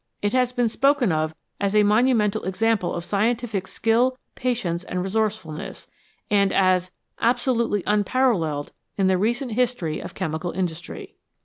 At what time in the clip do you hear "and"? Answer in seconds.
4.83-5.03, 6.41-6.53